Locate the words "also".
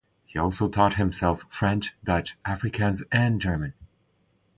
0.39-0.67